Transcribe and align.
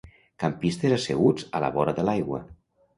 Campistes 0.43 0.95
asseguts 0.97 1.47
a 1.55 1.63
la 1.67 1.73
vora 1.79 1.97
de 2.03 2.11
l'aigua. 2.11 2.45